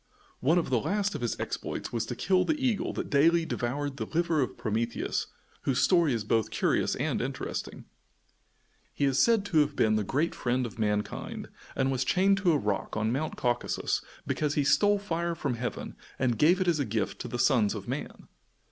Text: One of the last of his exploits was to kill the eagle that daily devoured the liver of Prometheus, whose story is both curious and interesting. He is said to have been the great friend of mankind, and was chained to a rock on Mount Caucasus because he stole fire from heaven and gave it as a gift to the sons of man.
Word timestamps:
One 0.39 0.57
of 0.57 0.71
the 0.71 0.79
last 0.79 1.13
of 1.13 1.21
his 1.21 1.39
exploits 1.39 1.93
was 1.93 2.07
to 2.07 2.15
kill 2.15 2.43
the 2.43 2.59
eagle 2.59 2.91
that 2.93 3.11
daily 3.11 3.45
devoured 3.45 3.97
the 3.97 4.07
liver 4.07 4.41
of 4.41 4.57
Prometheus, 4.57 5.27
whose 5.61 5.77
story 5.83 6.11
is 6.11 6.23
both 6.23 6.49
curious 6.49 6.95
and 6.95 7.21
interesting. 7.21 7.85
He 8.95 9.05
is 9.05 9.19
said 9.19 9.45
to 9.45 9.59
have 9.59 9.75
been 9.75 9.97
the 9.97 10.03
great 10.03 10.33
friend 10.33 10.65
of 10.65 10.79
mankind, 10.79 11.49
and 11.75 11.91
was 11.91 12.03
chained 12.03 12.37
to 12.37 12.51
a 12.51 12.57
rock 12.57 12.97
on 12.97 13.11
Mount 13.11 13.35
Caucasus 13.35 14.01
because 14.25 14.55
he 14.55 14.63
stole 14.63 14.97
fire 14.97 15.35
from 15.35 15.53
heaven 15.53 15.95
and 16.17 16.39
gave 16.39 16.59
it 16.59 16.67
as 16.67 16.79
a 16.79 16.83
gift 16.85 17.19
to 17.21 17.27
the 17.27 17.37
sons 17.37 17.75
of 17.75 17.87
man. 17.87 18.27